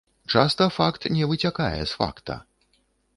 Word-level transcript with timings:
Часта 0.35 0.67
факт 0.77 1.05
не 1.17 1.27
выцякае 1.33 1.81
з 1.91 1.99
факта. 1.99 2.39